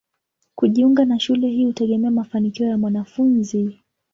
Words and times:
Kujiunga 0.55 1.05
na 1.05 1.19
shule 1.19 1.47
hii 1.47 1.65
hutegemea 1.65 2.11
mafanikio 2.11 2.67
ya 2.67 2.77
mwanafunzi. 2.77 3.79